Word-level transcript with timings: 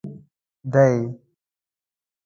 دی. 0.73 0.91